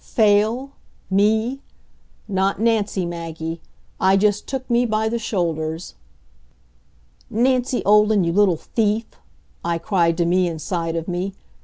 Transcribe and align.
Fail? 0.03 0.71
Me? 1.11 1.61
Not 2.27 2.59
Nancy, 2.59 3.05
Maggie. 3.05 3.61
I 3.99 4.17
just 4.17 4.47
took 4.47 4.67
me 4.67 4.83
by 4.83 5.07
the 5.07 5.19
shoulders. 5.19 5.93
"Nancy 7.29 7.85
Olden, 7.85 8.23
you 8.23 8.33
little 8.33 8.57
thief!" 8.57 9.05
I 9.63 9.77
cried 9.77 10.17
to 10.17 10.25
me 10.25 10.47
inside 10.47 10.95
of 10.95 11.07
me. 11.07 11.35